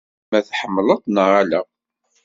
Ama 0.31 0.39
tḥemmleḍ-t 0.47 1.05
neɣ 1.15 1.29
ala. 1.41 1.61